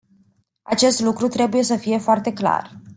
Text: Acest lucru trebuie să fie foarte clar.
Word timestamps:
Acest 0.61 0.99
lucru 0.99 1.27
trebuie 1.27 1.63
să 1.63 1.75
fie 1.75 1.97
foarte 1.97 2.33
clar. 2.33 2.81